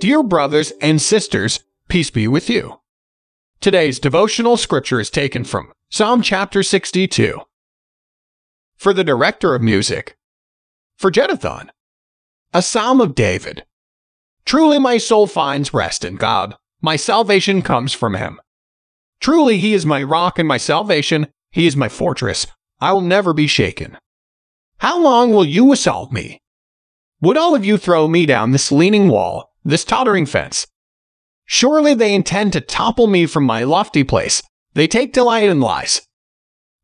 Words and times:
Dear 0.00 0.22
brothers 0.22 0.72
and 0.80 1.02
sisters, 1.02 1.64
peace 1.88 2.08
be 2.08 2.28
with 2.28 2.48
you. 2.48 2.78
Today's 3.60 3.98
devotional 3.98 4.56
scripture 4.56 5.00
is 5.00 5.10
taken 5.10 5.42
from 5.42 5.72
Psalm 5.90 6.22
chapter 6.22 6.62
62. 6.62 7.40
For 8.76 8.92
the 8.92 9.02
director 9.02 9.56
of 9.56 9.62
music, 9.62 10.16
for 10.96 11.10
Jeduthun, 11.10 11.70
a 12.54 12.62
psalm 12.62 13.00
of 13.00 13.16
David. 13.16 13.64
Truly 14.44 14.78
my 14.78 14.98
soul 14.98 15.26
finds 15.26 15.74
rest 15.74 16.04
in 16.04 16.14
God. 16.14 16.54
My 16.80 16.94
salvation 16.94 17.60
comes 17.60 17.92
from 17.92 18.14
him. 18.14 18.40
Truly 19.20 19.58
he 19.58 19.74
is 19.74 19.84
my 19.84 20.00
rock 20.00 20.38
and 20.38 20.46
my 20.46 20.58
salvation. 20.58 21.26
He 21.50 21.66
is 21.66 21.74
my 21.74 21.88
fortress. 21.88 22.46
I 22.80 22.92
will 22.92 23.00
never 23.00 23.32
be 23.34 23.48
shaken. 23.48 23.98
How 24.78 25.00
long 25.00 25.32
will 25.32 25.44
you 25.44 25.72
assault 25.72 26.12
me? 26.12 26.40
Would 27.20 27.36
all 27.36 27.56
of 27.56 27.64
you 27.64 27.76
throw 27.76 28.06
me 28.06 28.26
down 28.26 28.52
this 28.52 28.70
leaning 28.70 29.08
wall, 29.08 29.47
this 29.68 29.84
tottering 29.84 30.24
fence? 30.24 30.66
Surely 31.44 31.94
they 31.94 32.14
intend 32.14 32.52
to 32.54 32.60
topple 32.60 33.06
me 33.06 33.26
from 33.26 33.44
my 33.44 33.64
lofty 33.64 34.02
place. 34.02 34.42
They 34.74 34.86
take 34.86 35.12
delight 35.12 35.48
in 35.48 35.60
lies. 35.60 36.02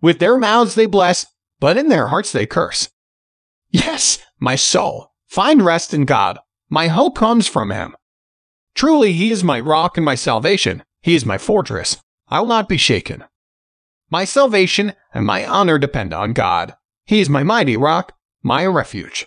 With 0.00 0.18
their 0.18 0.36
mouths 0.36 0.74
they 0.74 0.86
bless, 0.86 1.26
but 1.60 1.76
in 1.76 1.88
their 1.88 2.08
hearts 2.08 2.32
they 2.32 2.44
curse. 2.44 2.90
Yes, 3.70 4.18
my 4.40 4.56
soul, 4.56 5.12
find 5.26 5.64
rest 5.64 5.94
in 5.94 6.04
God. 6.04 6.38
My 6.68 6.88
hope 6.88 7.16
comes 7.16 7.46
from 7.46 7.70
him. 7.70 7.94
Truly, 8.74 9.12
he 9.12 9.30
is 9.30 9.44
my 9.44 9.60
rock 9.60 9.96
and 9.96 10.04
my 10.04 10.16
salvation. 10.16 10.82
He 11.02 11.14
is 11.14 11.24
my 11.24 11.38
fortress. 11.38 11.98
I 12.28 12.40
will 12.40 12.48
not 12.48 12.68
be 12.68 12.78
shaken. 12.78 13.24
My 14.10 14.24
salvation 14.24 14.94
and 15.14 15.24
my 15.24 15.46
honor 15.46 15.78
depend 15.78 16.12
on 16.12 16.32
God. 16.32 16.74
He 17.04 17.20
is 17.20 17.28
my 17.28 17.42
mighty 17.42 17.76
rock, 17.76 18.16
my 18.42 18.66
refuge. 18.66 19.26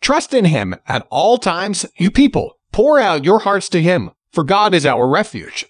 Trust 0.00 0.34
in 0.34 0.44
him 0.44 0.74
at 0.86 1.06
all 1.10 1.38
times, 1.38 1.86
you 1.96 2.10
people. 2.10 2.58
Pour 2.74 2.98
out 2.98 3.24
your 3.24 3.38
hearts 3.38 3.68
to 3.68 3.80
him, 3.80 4.10
for 4.32 4.42
God 4.42 4.74
is 4.74 4.84
our 4.84 5.06
refuge. 5.06 5.64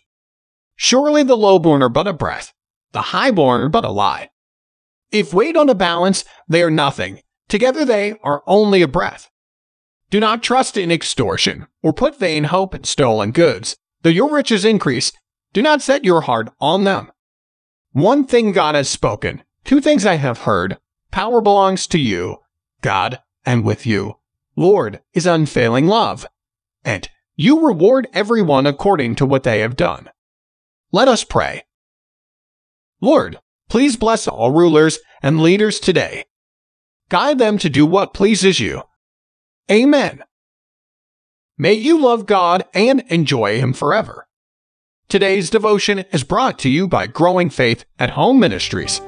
Surely 0.75 1.23
the 1.23 1.37
lowborn 1.37 1.83
are 1.83 1.91
but 1.91 2.07
a 2.07 2.15
breath, 2.15 2.55
the 2.93 3.03
highborn 3.03 3.61
are 3.61 3.69
but 3.69 3.85
a 3.85 3.91
lie. 3.91 4.31
If 5.13 5.35
weighed 5.35 5.55
on 5.55 5.69
a 5.69 5.75
balance, 5.75 6.25
they 6.49 6.63
are 6.63 6.71
nothing. 6.71 7.21
Together 7.47 7.85
they 7.85 8.15
are 8.23 8.43
only 8.47 8.81
a 8.81 8.89
breath. 8.89 9.29
Do 10.09 10.19
not 10.19 10.43
trust 10.43 10.79
in 10.79 10.91
extortion, 10.91 11.67
or 11.83 11.93
put 11.93 12.19
vain 12.19 12.45
hope 12.45 12.75
in 12.75 12.85
stolen 12.85 13.33
goods. 13.33 13.77
Though 14.01 14.09
your 14.09 14.33
riches 14.33 14.65
increase, 14.65 15.13
do 15.53 15.61
not 15.61 15.83
set 15.83 16.07
your 16.07 16.23
heart 16.23 16.55
on 16.59 16.85
them. 16.85 17.13
One 17.93 18.25
thing 18.25 18.51
God 18.51 18.75
has 18.77 18.89
spoken, 18.89 19.43
two 19.63 19.83
things 19.83 20.07
I 20.07 20.15
have 20.15 20.39
heard. 20.39 20.79
Power 21.11 21.43
belongs 21.43 21.87
to 21.89 21.99
you, 21.99 22.39
God, 22.81 23.21
and 23.45 23.63
with 23.63 23.85
you, 23.85 24.21
Lord, 24.57 25.03
is 25.13 25.27
unfailing 25.27 25.87
love. 25.87 26.27
And 26.85 27.09
you 27.37 27.67
reward 27.67 28.07
everyone 28.13 28.67
according 28.67 29.17
to 29.17 29.27
what 29.27 29.43
they 29.43 29.61
have 29.61 29.77
done. 29.77 30.11
Let 30.93 31.09
us 31.09 31.25
pray. 31.25 31.65
Lord, 33.01 33.41
please 33.69 33.97
bless 33.97 34.29
all 34.29 34.51
rulers 34.51 34.99
and 35.23 35.41
leaders 35.41 35.81
today. 35.81 36.25
Guide 37.09 37.39
them 37.39 37.59
to 37.59 37.69
do 37.69 37.87
what 37.87 38.15
pleases 38.15 38.61
you. 38.61 38.83
Amen. 39.71 40.23
May 41.57 41.75
you 41.75 42.01
love 42.01 42.27
God 42.27 42.65
and 42.75 43.01
enjoy 43.09 43.59
Him 43.59 43.73
forever. 43.73 44.27
Today's 45.09 45.51
devotion 45.51 46.01
is 46.13 46.25
brought 46.25 46.59
to 46.61 46.69
you 46.69 46.89
by 46.89 47.07
Growing 47.07 47.51
Faith 47.51 47.85
at 47.99 48.11
Home 48.11 48.41
Ministries. 48.41 49.01